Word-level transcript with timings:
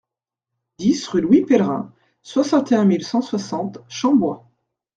dix 0.79 1.07
rue 1.09 1.21
Louis 1.21 1.45
Pellerin, 1.45 1.93
soixante 2.23 2.71
et 2.71 2.75
un 2.75 2.85
mille 2.85 3.05
cent 3.05 3.21
soixante 3.21 3.77
Chambois 3.87 4.49